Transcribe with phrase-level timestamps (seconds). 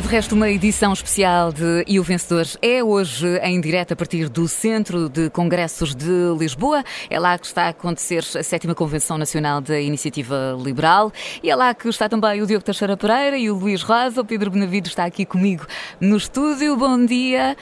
[0.00, 3.96] É de resto uma edição especial de E o Vencedor é hoje em direto a
[3.96, 6.82] partir do Centro de Congressos de Lisboa.
[7.10, 11.12] É lá que está a acontecer a sétima Convenção Nacional da Iniciativa Liberal
[11.42, 14.22] e é lá que está também o Diogo Teixeira Pereira e o Luís Rosa.
[14.22, 15.66] O Pedro Benavides está aqui comigo
[16.00, 16.78] no estúdio.
[16.78, 17.54] Bom dia.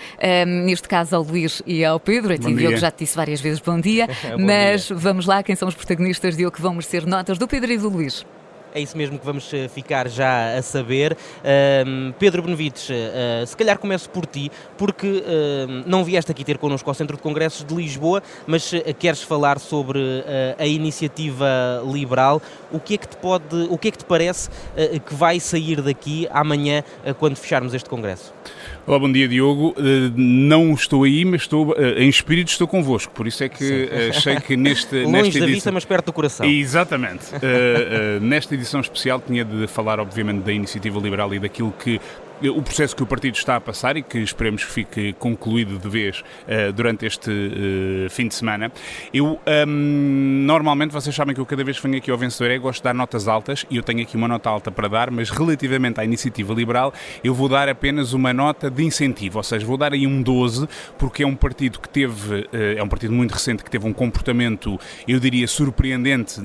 [0.47, 2.35] Um, neste caso ao Luís e ao Pedro.
[2.35, 4.07] A ti, Diogo, já te disse várias vezes bom dia.
[4.31, 4.97] bom mas dia.
[4.97, 7.89] vamos lá, quem são os protagonistas, Diogo, que vão merecer notas do Pedro e do
[7.89, 8.25] Luís.
[8.75, 11.17] É isso mesmo que vamos eh, ficar já a saber.
[12.19, 16.89] Pedro Benevides, uh, se calhar começo por ti, porque uh, não vieste aqui ter connosco
[16.89, 19.99] ao Centro de Congressos de Lisboa, mas uh, queres falar sobre
[20.59, 22.43] a iniciativa liberal.
[22.71, 24.51] O que é que te pode, o que é que te parece
[25.07, 26.83] que vai sair daqui amanhã
[27.19, 28.33] quando fecharmos este congresso?
[28.87, 29.75] Olá, bom dia Diogo.
[30.17, 34.57] Não estou aí, mas estou em espírito estou convosco, por isso é que achei que
[34.59, 35.41] neste Longe nesta edição...
[35.41, 36.47] da vista, mas perto do coração.
[36.47, 37.27] Exatamente.
[38.21, 42.01] nesta edição especial tinha de falar, obviamente, da iniciativa liberal e daquilo que
[42.47, 45.89] o processo que o partido está a passar e que esperemos que fique concluído de
[45.89, 48.71] vez uh, durante este uh, fim de semana.
[49.13, 52.59] Eu, um, normalmente, vocês sabem que eu cada vez que venho aqui ao Vencedor é
[52.59, 55.31] gosto de dar notas altas e eu tenho aqui uma nota alta para dar, mas
[55.31, 56.93] relativamente à iniciativa liberal,
[57.25, 60.69] eu vou dar apenas uma nota de incentivo, ou seja, vou dar aí um 12,
[60.97, 63.93] porque é um partido que teve, uh, é um partido muito recente que teve um
[63.93, 66.41] comportamento, eu diria, surpreendente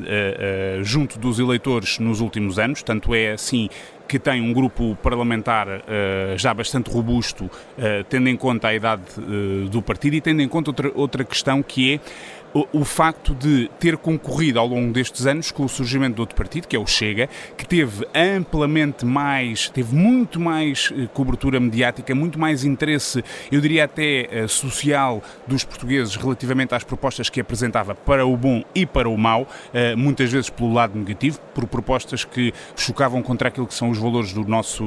[0.82, 3.70] junto dos eleitores nos últimos anos, tanto é assim
[4.14, 9.02] que tem um grupo parlamentar uh, já bastante robusto, uh, tendo em conta a idade
[9.18, 12.00] uh, do partido e tendo em conta outra, outra questão que é
[12.54, 16.36] o, o, facto de ter concorrido ao longo destes anos com o surgimento de outro
[16.36, 22.14] partido, que é o Chega, que teve amplamente mais, teve muito mais eh, cobertura mediática,
[22.14, 27.96] muito mais interesse, eu diria até eh, social, dos portugueses relativamente às propostas que apresentava
[27.96, 32.24] para o bom e para o mau, eh, muitas vezes pelo lado negativo, por propostas
[32.24, 34.84] que chocavam contra aquilo que são os valores do nosso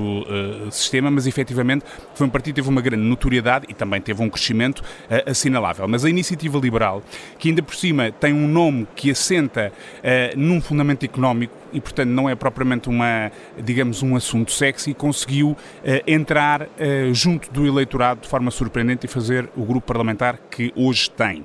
[0.70, 4.28] sistema, mas efetivamente foi um partido que teve uma grande notoriedade e também teve um
[4.28, 4.82] crescimento
[5.26, 5.86] assinalável.
[5.88, 7.02] Mas a iniciativa liberal,
[7.38, 12.08] que ainda por cima tem um nome que assenta uh, num fundamento económico e, portanto,
[12.08, 13.30] não é propriamente uma,
[13.62, 15.56] digamos, um assunto sexy, conseguiu uh,
[16.06, 21.10] entrar uh, junto do eleitorado de forma surpreendente e fazer o grupo parlamentar que hoje
[21.10, 21.44] tem.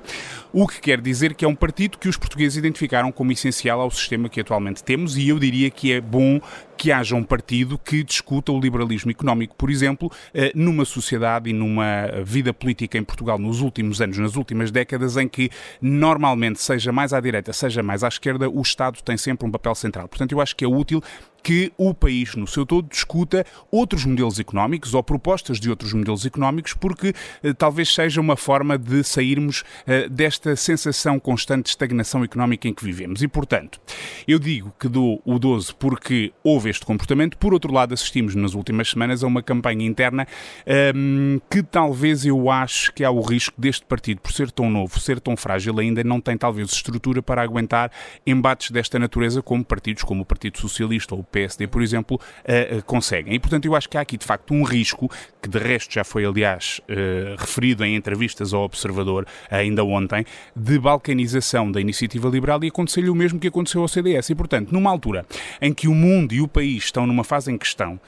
[0.52, 3.90] O que quer dizer que é um partido que os portugueses identificaram como essencial ao
[3.90, 6.40] sistema que atualmente temos e eu diria que é bom
[6.76, 11.52] que haja um partido que discuta o liberalismo económico, por exemplo, eh, numa sociedade e
[11.52, 15.48] numa vida política em Portugal nos últimos anos, nas últimas décadas, em que
[15.80, 19.74] normalmente, seja mais à direita, seja mais à esquerda, o Estado tem sempre um papel
[19.74, 20.08] central.
[20.08, 21.02] Portanto, eu acho que é útil
[21.42, 26.24] que o país no seu todo discuta outros modelos económicos ou propostas de outros modelos
[26.24, 32.22] económicos, porque eh, talvez seja uma forma de sairmos eh, desta sensação constante de estagnação
[32.22, 33.22] económica em que vivemos.
[33.22, 33.80] E, portanto,
[34.26, 37.36] eu digo que dou o 12 porque houve este comportamento.
[37.36, 40.26] Por outro lado, assistimos nas últimas semanas a uma campanha interna
[40.66, 45.00] ehm, que talvez eu acho que há o risco deste partido, por ser tão novo,
[45.00, 47.90] ser tão frágil, ainda não tem talvez estrutura para aguentar
[48.26, 53.34] embates desta natureza como partidos como o Partido Socialista ou PSD, por exemplo, uh, conseguem.
[53.34, 55.10] E, portanto, eu acho que há aqui, de facto, um risco,
[55.40, 60.78] que de resto já foi, aliás, uh, referido em entrevistas ao Observador ainda ontem, de
[60.78, 64.30] balcanização da iniciativa liberal e aconteceu-lhe o mesmo que aconteceu ao CDS.
[64.30, 65.26] E, portanto, numa altura
[65.60, 67.98] em que o mundo e o país estão numa fase em questão,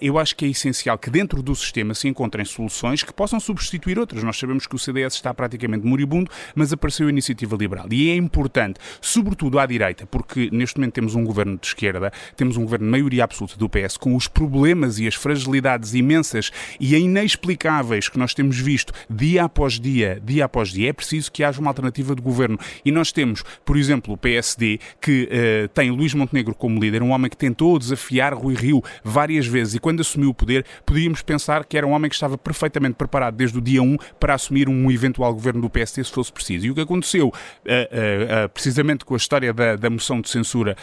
[0.00, 3.98] eu acho que é essencial que dentro do sistema se encontrem soluções que possam substituir
[3.98, 4.22] outras.
[4.22, 7.86] Nós sabemos que o CDS está praticamente moribundo, mas apareceu a iniciativa liberal.
[7.90, 12.49] E é importante, sobretudo à direita, porque neste momento temos um governo de esquerda, temos
[12.50, 16.50] temos um governo de maioria absoluta do PS, com os problemas e as fragilidades imensas
[16.80, 21.44] e inexplicáveis que nós temos visto dia após dia, dia após dia, é preciso que
[21.44, 22.58] haja uma alternativa de governo.
[22.84, 27.10] E nós temos, por exemplo, o PSD, que uh, tem Luís Montenegro como líder, um
[27.10, 31.64] homem que tentou desafiar Rui Rio várias vezes e quando assumiu o poder, podíamos pensar
[31.64, 34.90] que era um homem que estava perfeitamente preparado desde o dia 1 para assumir um
[34.90, 36.66] eventual governo do PSD se fosse preciso.
[36.66, 40.76] E o que aconteceu, uh, uh, precisamente com a história da, da moção de censura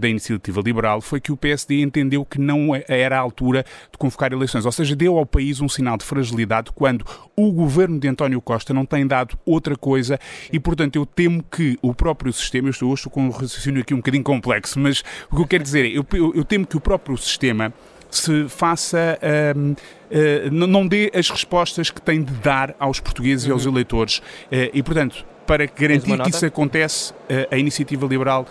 [0.00, 3.98] da iniciativa liberal, foi que o PSD entendeu que não é, era a altura de
[3.98, 4.66] convocar eleições.
[4.66, 7.04] Ou seja, deu ao país um sinal de fragilidade quando
[7.36, 10.18] o governo de António Costa não tem dado outra coisa
[10.52, 13.94] e, portanto, eu temo que o próprio sistema, eu estou hoje com um raciocínio aqui
[13.94, 16.76] um bocadinho complexo, mas o que eu quero dizer é, eu, eu, eu temo que
[16.76, 17.72] o próprio sistema
[18.10, 19.18] se faça.
[19.56, 19.76] Um, uh,
[20.10, 23.50] eh, não dê as respostas que tem de dar aos portugueses uhum.
[23.50, 23.72] e aos uhum.
[23.72, 24.18] eleitores.
[24.18, 27.14] Uh, e, portanto, para garantir que isso acontece,
[27.50, 28.46] a iniciativa liberal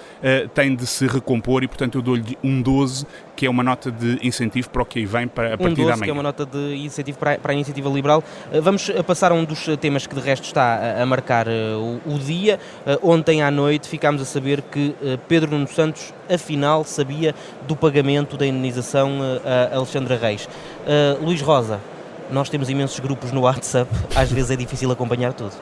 [0.53, 3.05] tem de se recompor e, portanto, eu dou-lhe um 12,
[3.35, 5.85] que é uma nota de incentivo para o que aí vem para a partir um
[5.85, 6.03] 12, da manhã.
[6.03, 8.23] que é uma nota de incentivo para, para a iniciativa liberal.
[8.61, 12.59] Vamos passar a um dos temas que de resto está a, marcar o, o, dia.
[13.01, 14.95] Ontem à noite ficámos a saber que
[15.27, 17.35] Pedro Nuno Santos afinal sabia
[17.67, 19.19] do pagamento da indenização
[19.71, 20.47] a Alexandra Reis.
[21.21, 21.79] Luís Rosa,
[22.31, 25.53] nós temos imensos grupos no WhatsApp, às vezes é difícil acompanhar tudo.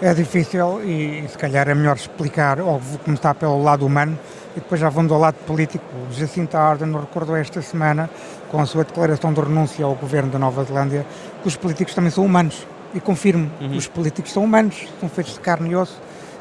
[0.00, 4.18] É difícil e, se calhar é melhor explicar, ou começar pelo lado humano
[4.54, 5.84] e depois já vamos ao lado político.
[6.10, 8.10] Jacinta Ardern recordou esta semana,
[8.50, 11.06] com a sua declaração de renúncia ao governo da Nova Zelândia,
[11.40, 12.66] que os políticos também são humanos.
[12.94, 13.74] E confirmo, uhum.
[13.74, 15.98] os políticos são humanos, são feitos de carne e osso,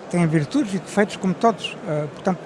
[0.10, 1.78] têm virtudes e defeitos como todos.
[1.88, 2.40] Uh, portanto,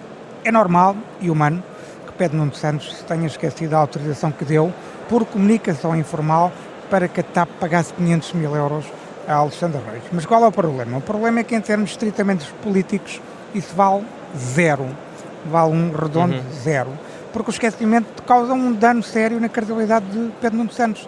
[0.44, 1.64] é normal e humano
[2.06, 4.72] que Pedro Nuno Santos se tenha esquecido da autorização que deu
[5.10, 6.52] por comunicação informal
[6.88, 8.86] para que a TAP pagasse 500 mil euros
[9.30, 10.04] a Alexandre Reis.
[10.12, 10.98] Mas qual é o problema?
[10.98, 13.22] O problema é que, em termos estritamente políticos,
[13.54, 14.04] isso vale
[14.36, 14.88] zero.
[15.46, 16.44] Vale um redondo uhum.
[16.64, 16.90] zero.
[17.32, 21.08] Porque o esquecimento causa um dano sério na credibilidade de Pedro Nuno Santos.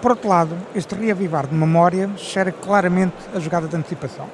[0.00, 4.26] Por outro lado, este reavivar de memória cheira claramente a jogada de antecipação.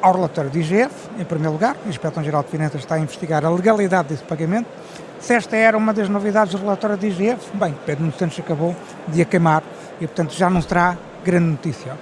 [0.00, 3.50] Ao relatório do IGF, em primeiro lugar, a Inspeção-Geral de Finanças está a investigar a
[3.50, 4.66] legalidade desse pagamento.
[5.20, 8.74] Se esta era uma das novidades do relatório do IGF, bem, Pedro Nuno Santos acabou
[9.08, 9.62] de a queimar
[10.00, 11.96] e, portanto, já não será grande notícia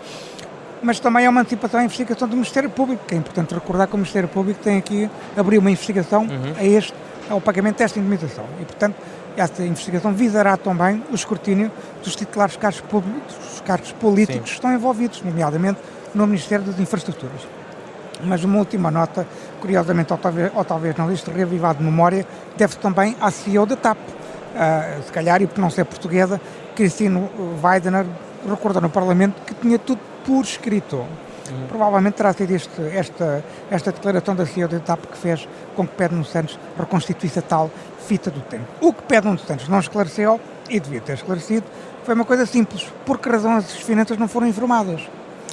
[0.82, 3.94] mas também é uma antecipação à investigação do Ministério Público, que é importante recordar que
[3.94, 6.54] o Ministério Público tem aqui abrir uma investigação uhum.
[6.58, 6.92] a este,
[7.30, 8.44] ao pagamento desta indemnização.
[8.60, 8.96] E, portanto,
[9.36, 11.70] esta investigação visará também o escrutínio
[12.02, 14.42] dos titulares cargos, públicos, dos cargos políticos Sim.
[14.42, 15.78] que estão envolvidos, nomeadamente
[16.14, 17.40] no Ministério das Infraestruturas.
[18.24, 19.26] Mas uma última nota,
[19.60, 22.26] curiosamente, ou talvez, ou talvez não, este reavivado de memória
[22.56, 23.98] deve também à CEO da TAP.
[23.98, 26.40] Uh, se calhar, e por não ser portuguesa,
[26.76, 27.30] Cristino
[27.62, 28.04] Weidener
[28.48, 30.96] recordou no Parlamento que tinha tudo por escrito.
[30.96, 31.66] Uhum.
[31.68, 35.94] Provavelmente terá sido este, esta, esta declaração da CEO da TAP que fez com que
[35.94, 37.70] Pedro Nuno Santos reconstituísse a tal
[38.06, 38.64] fita do tempo.
[38.80, 41.66] O que Pedro Nuno Santos não esclareceu, e devia ter esclarecido,
[42.04, 42.86] foi uma coisa simples.
[43.04, 45.02] Por que razão as finanças não foram informadas?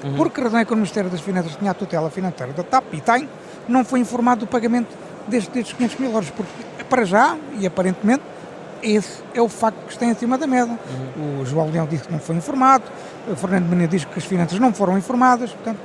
[0.03, 0.15] Uhum.
[0.15, 2.93] Por que razão é que o Ministério das Finanças tinha a tutela financeira da TAP
[2.93, 3.29] e tem,
[3.67, 4.87] não foi informado do pagamento
[5.27, 6.29] destes, destes 500 mil euros?
[6.29, 6.51] Porque,
[6.89, 8.23] para já, e aparentemente,
[8.81, 10.71] esse é o facto que está em cima da mesa.
[11.17, 11.41] Uhum.
[11.41, 12.85] O João Leão disse que não foi informado,
[13.35, 15.79] Fernando Menezes diz que as finanças não foram informadas, portanto,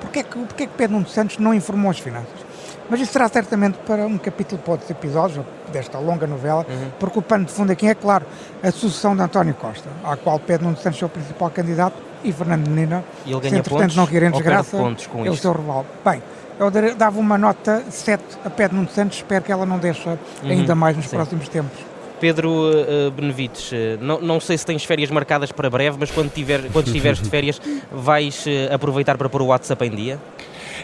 [0.00, 2.44] porquê é que, é que Pedro Nuno Santos não informou as finanças?
[2.88, 6.90] Mas isso será certamente para um capítulo para outros episódios desta longa novela, uhum.
[6.98, 8.26] porque o pano de fundo aqui é claro,
[8.62, 12.32] a sucessão de António Costa, à qual Pedro Nuno Santos é o principal candidato e
[12.32, 15.52] Fernando Menina, e ele ganha se pontos, não querem desgraça, pontos com é o seu
[15.52, 15.86] rival.
[16.04, 16.22] Bem,
[16.58, 20.18] eu dava uma nota 7 a Pedro Nuno Santos, espero que ela não deixe uhum.
[20.42, 21.16] ainda mais nos Sim.
[21.16, 21.93] próximos tempos.
[22.20, 23.10] Pedro uh,
[24.00, 27.28] não, não sei se tens férias marcadas para breve, mas quando, tiver, quando estiveres de
[27.28, 27.60] férias,
[27.92, 30.18] vais aproveitar para pôr o WhatsApp em dia?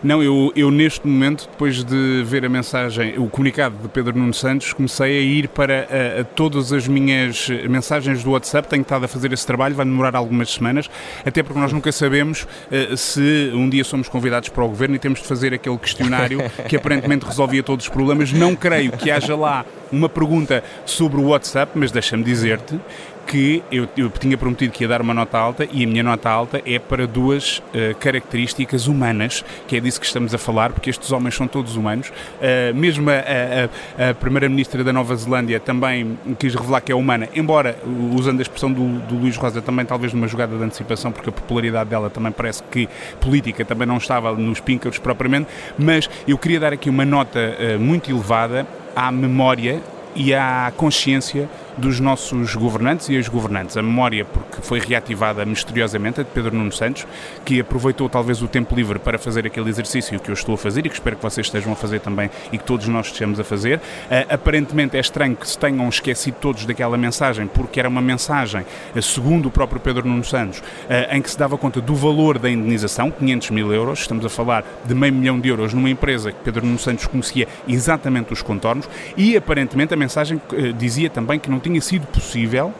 [0.02, 4.34] Não, eu, eu neste momento, depois de ver a mensagem, o comunicado de Pedro Nuno
[4.34, 8.68] Santos, comecei a ir para a, a todas as minhas mensagens do WhatsApp.
[8.68, 10.90] Tenho estado a fazer esse trabalho, vai demorar algumas semanas,
[11.24, 14.98] até porque nós nunca sabemos uh, se um dia somos convidados para o governo e
[14.98, 18.32] temos de fazer aquele questionário que aparentemente resolvia todos os problemas.
[18.32, 22.78] Não creio que haja lá uma pergunta sobre o WhatsApp, mas deixa-me dizer-te
[23.26, 26.28] que eu, eu, tinha prometido que ia dar uma nota alta e a minha nota
[26.28, 30.90] alta é para duas uh, características humanas, que é disso que estamos a falar, porque
[30.90, 32.08] estes homens são todos humanos.
[32.08, 37.28] Uh, mesmo a, a, a Primeira-Ministra da Nova Zelândia também quis revelar que é humana,
[37.34, 37.76] embora,
[38.14, 41.32] usando a expressão do, do Luís Rosa, também talvez numa jogada de antecipação, porque a
[41.32, 42.88] popularidade dela também parece que
[43.20, 45.48] política também não estava nos píncaros propriamente,
[45.78, 49.80] mas eu queria dar aqui uma nota uh, muito elevada à memória
[50.14, 51.48] e à consciência
[51.80, 53.76] dos nossos governantes e ex-governantes.
[53.76, 57.06] A memória, porque foi reativada misteriosamente, a de Pedro Nuno Santos,
[57.44, 60.84] que aproveitou talvez o tempo livre para fazer aquele exercício que eu estou a fazer
[60.84, 63.44] e que espero que vocês estejam a fazer também e que todos nós estejamos a
[63.44, 63.78] fazer.
[63.78, 68.64] Uh, aparentemente é estranho que se tenham esquecido todos daquela mensagem, porque era uma mensagem,
[68.94, 72.38] uh, segundo o próprio Pedro Nuno Santos, uh, em que se dava conta do valor
[72.38, 76.30] da indenização, 500 mil euros, estamos a falar de meio milhão de euros numa empresa
[76.30, 80.40] que Pedro Nuno Santos conhecia exatamente os contornos, e aparentemente a mensagem
[80.76, 82.74] dizia também que não tinha tinha sido possível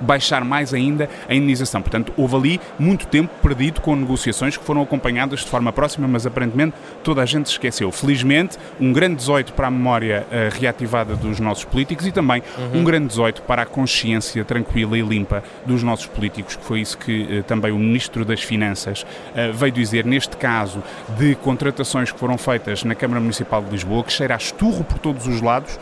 [0.00, 1.82] baixar mais ainda a indenização.
[1.82, 6.26] Portanto, houve ali muito tempo perdido com negociações que foram acompanhadas de forma próxima, mas
[6.26, 7.90] aparentemente toda a gente se esqueceu.
[7.92, 12.80] Felizmente, um grande 18 para a memória uh, reativada dos nossos políticos e também uhum.
[12.80, 16.96] um grande 18 para a consciência tranquila e limpa dos nossos políticos, que foi isso
[16.96, 20.82] que uh, também o Ministro das Finanças uh, veio dizer neste caso
[21.18, 24.98] de contratações que foram feitas na Câmara Municipal de Lisboa, que cheira a esturro por
[24.98, 25.78] todos os lados,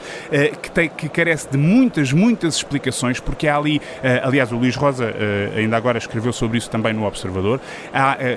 [0.62, 3.80] que, tem, que carece de muitas, muitas explicações, porque há ali
[4.22, 5.14] aliás, o Luís Rosa
[5.56, 7.60] ainda agora escreveu sobre isso também no Observador.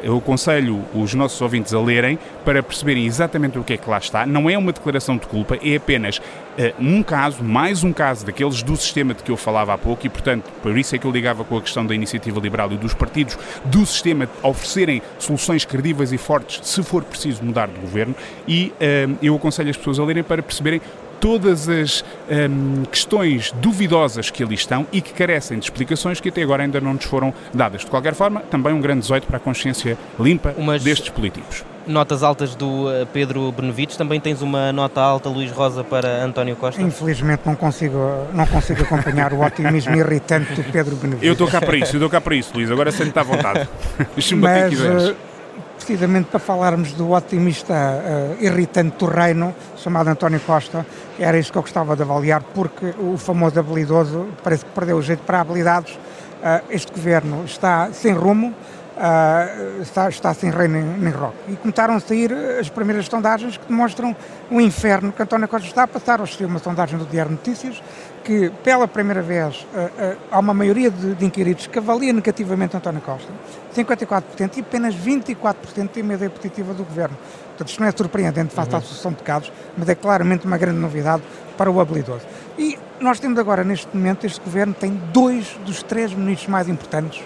[0.04, 3.98] eu aconselho os nossos ouvintes a lerem para perceberem exatamente o que é que lá
[3.98, 4.25] está.
[4.25, 6.22] Não é uma declaração de culpa, é apenas
[6.80, 10.10] um caso, mais um caso daqueles do sistema de que eu falava há pouco e,
[10.10, 12.94] portanto, por isso é que eu ligava com a questão da iniciativa liberal e dos
[12.94, 18.16] partidos do sistema oferecerem soluções credíveis e fortes se for preciso mudar de governo
[18.48, 18.74] e
[19.22, 20.82] eu aconselho as pessoas a lerem para perceberem
[21.22, 26.42] todas as um, questões duvidosas que ali estão e que carecem de explicações que até
[26.42, 27.82] agora ainda não nos foram dadas.
[27.82, 31.63] De qualquer forma, também um grande 18 para a consciência limpa Umas destes políticos.
[31.86, 36.56] Notas altas do uh, Pedro Benevides, também tens uma nota alta, Luís Rosa, para António
[36.56, 36.82] Costa?
[36.82, 37.98] Infelizmente não consigo,
[38.34, 41.28] não consigo acompanhar o otimismo irritante do Pedro Benevides.
[41.28, 43.70] Eu estou cá para isso, eu estou cá para isso, Luís, agora sente-te à vontade.
[44.16, 45.16] Deixa-me bater quiseres
[45.91, 50.86] precisamente para falarmos do otimista uh, irritante do reino, chamado António Costa,
[51.19, 55.01] era isso que eu gostava de avaliar, porque o famoso habilidoso parece que perdeu o
[55.01, 55.95] jeito para habilidades.
[55.95, 58.48] Uh, este governo está sem rumo,
[58.95, 61.36] uh, está, está sem reino nem rock.
[61.50, 64.15] E começaram a sair as primeiras sondagens que demonstram
[64.50, 66.21] o inferno que António Costa está a passar.
[66.21, 67.83] Hoje saiu uma sondagem do Diário Notícias
[68.24, 72.75] que, pela primeira vez, uh, uh, há uma maioria de, de, inquiridos que avalia negativamente
[72.78, 73.32] António Costa,
[73.75, 77.18] 54%, e apenas 24% têm uma ideia positiva do governo.
[77.50, 78.75] Portanto, isto não é surpreendente face uhum.
[78.75, 81.24] à Associação de Casos, mas é claramente uma grande novidade
[81.58, 82.25] para o habilidoso.
[82.58, 87.24] E nós temos agora, neste momento, este governo tem dois dos três ministros mais importantes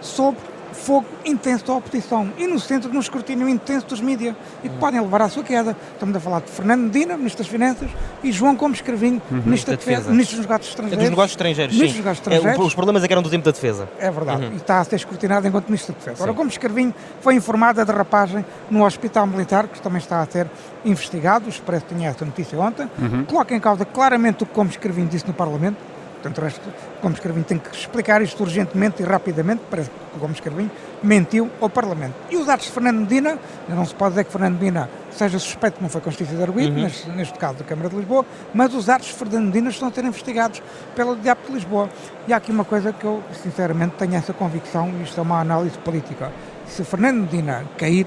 [0.00, 4.68] sobre fogo intenso da oposição e no centro de um escrutínio intenso dos mídias e
[4.68, 5.76] que podem levar à sua queda.
[5.92, 7.90] Estamos a falar de Fernando Medina, Ministro das Finanças,
[8.22, 10.98] e João Gomes Cravinho, uhum, Ministro da Defesa, Ministro dos Negócios Estrangeiros.
[10.98, 11.86] É dos Negócios Estrangeiros, sim.
[11.86, 12.58] Dos negócios estrangeiros.
[12.58, 13.88] É, os problemas é que eram do tempo da Defesa.
[13.98, 14.52] É verdade, uhum.
[14.52, 16.16] e está a ser escrutinado enquanto Ministro da Defesa.
[16.16, 16.22] Sim.
[16.22, 20.48] Ora, Gomes Cravinho foi informado da derrapagem no Hospital Militar, que também está a ser
[20.84, 23.24] investigado, o Expresso tinha essa notícia ontem, uhum.
[23.24, 25.76] coloca em causa claramente o que Gomes Cravinho disse no Parlamento,
[26.22, 26.60] Portanto, o resto,
[27.02, 30.70] Gomes Carvinho tem que explicar isto urgentemente e rapidamente, parece que o Gomes Carvinho
[31.02, 32.14] mentiu ao Parlamento.
[32.30, 33.36] E os atos de Fernando Medina,
[33.68, 36.84] não se pode dizer que Fernando Medina seja suspeito não foi constituído de arguido, uhum.
[36.84, 38.24] neste, neste, caso da Câmara de Lisboa,
[38.54, 40.62] mas os atos de Fernando Medina estão a ser investigados
[40.94, 41.90] pela Diabo de Lisboa.
[42.28, 45.40] E há aqui uma coisa que eu, sinceramente, tenho essa convicção, e isto é uma
[45.40, 46.30] análise política.
[46.68, 48.06] Se Fernando Medina cair,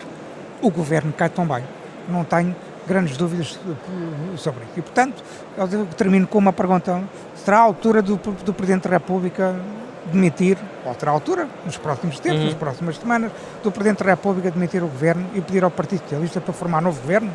[0.61, 1.63] o governo cai também.
[2.07, 2.55] Não tenho
[2.87, 3.59] grandes dúvidas
[4.37, 4.73] sobre isso.
[4.77, 5.23] E, portanto,
[5.57, 7.01] eu termino com uma pergunta
[7.35, 9.55] será a altura do, do Presidente da República
[10.11, 12.45] demitir, ou terá a altura, nos próximos tempos, uhum.
[12.45, 13.31] nas próximas semanas,
[13.63, 16.99] do Presidente da República demitir o Governo e pedir ao Partido Socialista para formar novo
[17.01, 17.33] Governo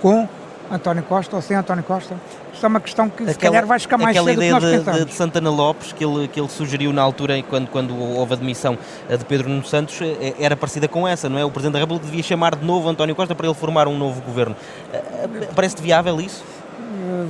[0.00, 0.28] com
[0.70, 2.14] António Costa ou sem António Costa.
[2.52, 5.14] Isto é uma questão que aquela, se calhar vai ficar mais aquela ideia de, de,
[5.14, 8.78] Santana Lopes que ele, que ele sugeriu na altura, quando, quando houve a demissão
[9.08, 11.44] de Pedro Nuno Santos, eh, era parecida com essa, não é?
[11.44, 14.20] O Presidente da República devia chamar de novo António Costa para ele formar um novo
[14.22, 14.54] governo.
[14.92, 16.44] Eh, eh, parece-te viável isso?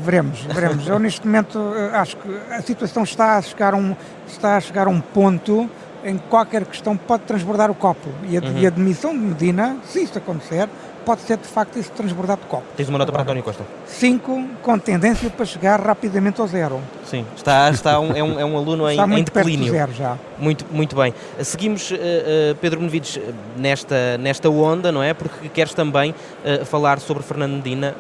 [0.03, 0.87] veremos, veremos.
[0.87, 3.97] Eu neste momento eh, acho que a situação está a chegar a um,
[4.27, 5.69] está a chegar a um ponto
[6.05, 8.09] em que qualquer questão pode transbordar o copo.
[8.29, 8.59] E a, uhum.
[8.59, 10.69] e a demissão de Medina, se isso acontecer,
[11.05, 12.65] pode ser de facto esse transbordar de copo.
[12.77, 13.65] Tens uma nota Agora, para António Costa?
[13.87, 16.81] 5, com tendência para chegar rapidamente ao zero.
[17.05, 19.73] Sim, está, está um, é, um, é um aluno em, muito em declínio.
[19.73, 20.17] Zero já.
[20.39, 21.15] Muito, muito bem.
[21.41, 23.21] Seguimos, uh, uh, Pedro Benevides,
[23.57, 25.13] nesta, nesta onda, não é?
[25.15, 27.95] Porque queres também uh, falar sobre Fernando Medina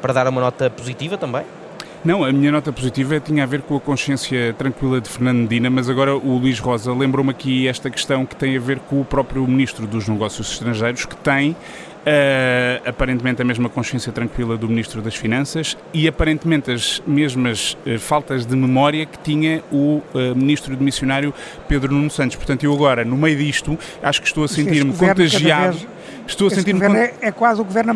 [0.00, 1.44] para dar uma nota positiva também?
[2.02, 5.68] Não, a minha nota positiva tinha a ver com a consciência tranquila de Fernando Medina,
[5.68, 9.04] mas agora o Luís Rosa lembrou-me aqui esta questão que tem a ver com o
[9.04, 11.54] próprio Ministro dos Negócios Estrangeiros, que tem
[12.00, 17.98] Uh, aparentemente a mesma consciência tranquila do Ministro das Finanças e aparentemente as mesmas uh,
[17.98, 21.34] faltas de memória que tinha o uh, Ministro de Missionário
[21.68, 22.36] Pedro Nuno Santos.
[22.36, 25.76] Portanto, eu agora, no meio disto, acho que estou a sentir-me contagiado.
[26.26, 26.80] Estou a sentir-me.
[26.80, 26.94] Con...
[26.94, 27.94] É, é, quase o governo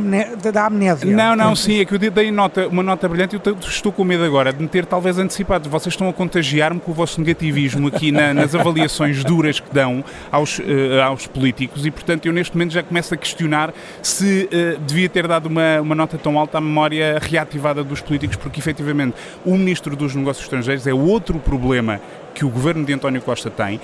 [0.53, 1.15] da amnésia.
[1.15, 4.05] Não, não, sim, é que eu dei nota, uma nota brilhante e eu estou com
[4.05, 5.69] medo agora de me ter talvez antecipado.
[5.69, 10.05] Vocês estão a contagiar-me com o vosso negativismo aqui na, nas avaliações duras que dão
[10.31, 10.61] aos,
[11.07, 15.27] aos políticos e, portanto, eu neste momento já começo a questionar se uh, devia ter
[15.27, 19.97] dado uma, uma nota tão alta à memória reativada dos políticos, porque efetivamente o Ministro
[19.97, 22.01] dos Negócios Estrangeiros é outro problema
[22.35, 23.81] que o governo de António Costa tem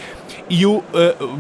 [0.49, 0.85] e eu.
[0.93, 1.39] Uh,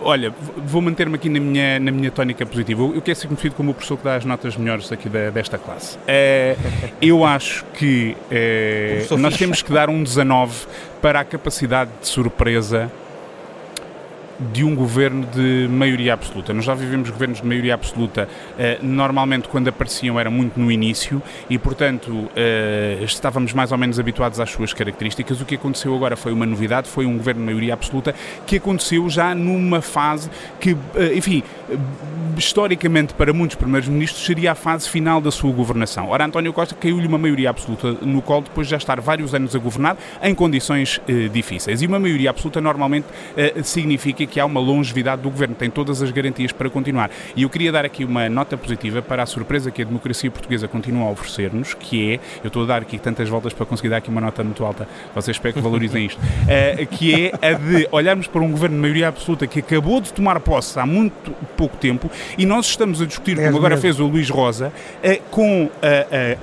[0.00, 0.32] olha,
[0.66, 2.82] vou manter-me aqui na minha, na minha tónica positiva.
[2.82, 5.58] Eu, quero ser conhecido como o professor que dá as notas melhores aqui da, desta
[5.58, 5.96] classe.
[5.96, 8.16] Uh, eu acho que
[9.10, 10.66] uh, nós temos que dar um 19
[11.00, 12.90] para a capacidade de surpresa
[14.38, 16.52] de um governo de maioria absoluta.
[16.52, 18.28] Nós já vivemos governos de maioria absoluta,
[18.58, 23.98] eh, normalmente quando apareciam era muito no início e, portanto, eh, estávamos mais ou menos
[23.98, 25.40] habituados às suas características.
[25.40, 28.14] O que aconteceu agora foi uma novidade, foi um governo de maioria absoluta
[28.46, 31.42] que aconteceu já numa fase que, eh, enfim,
[32.36, 36.10] historicamente para muitos primeiros ministros seria a fase final da sua governação.
[36.10, 39.56] Ora, António Costa caiu-lhe uma maioria absoluta no colo depois de já estar vários anos
[39.56, 41.00] a governar em condições
[41.32, 41.80] difíceis.
[41.80, 43.62] E uma maioria absoluta normalmente eh,
[44.26, 47.10] significa que há uma longevidade do governo, tem todas as garantias para continuar.
[47.34, 50.68] E eu queria dar aqui uma nota positiva para a surpresa que a democracia portuguesa
[50.68, 53.98] continua a oferecer-nos, que é, eu estou a dar aqui tantas voltas para conseguir dar
[53.98, 57.88] aqui uma nota muito alta, vocês espero que valorizem isto, uh, que é a de
[57.92, 61.76] olharmos para um governo de maioria absoluta que acabou de tomar posse há muito pouco
[61.76, 65.70] tempo e nós estamos a discutir, como agora fez o Luís Rosa, uh, com uh,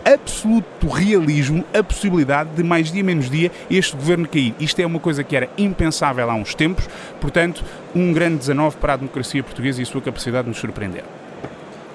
[0.05, 4.53] absoluto realismo a possibilidade de mais dia menos dia este governo cair.
[4.59, 6.87] Isto é uma coisa que era impensável há uns tempos,
[7.19, 7.63] portanto,
[7.95, 11.03] um grande 19 para a democracia portuguesa e a sua capacidade de nos surpreender.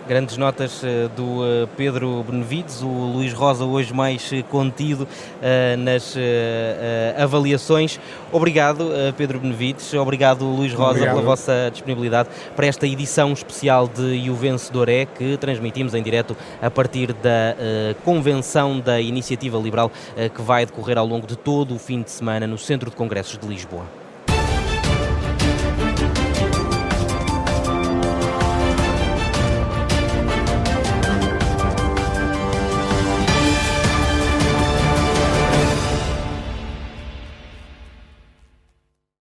[0.09, 5.07] Grandes notas uh, do uh, Pedro Benevides, o Luís Rosa hoje mais uh, contido
[5.79, 6.17] nas
[7.17, 8.01] avaliações.
[8.33, 11.15] Obrigado, Pedro Benevides, obrigado, Luís Rosa, obrigado.
[11.15, 16.03] pela vossa disponibilidade para esta edição especial de E o Vencedor é, que transmitimos em
[16.03, 17.55] direto a partir da
[18.05, 19.91] convenção da Iniciativa Liberal
[20.35, 23.39] que vai decorrer ao longo de todo o fim de semana no Centro de Congressos
[23.39, 24.08] de Lisboa.